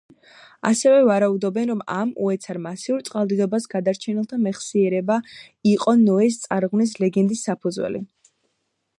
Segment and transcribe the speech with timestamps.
[0.67, 5.17] ასევე ვარაუდობენ, რომ ამ უეცარ მასიურ წყალდიდობას გადარჩენილთა მეხსიერება
[5.73, 8.03] იყო ნოეს წარღვნის ლეგენდის საფუძველი.